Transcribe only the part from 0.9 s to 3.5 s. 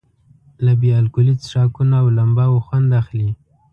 الکولي څښاکونو او لمباوو خوند اخلي.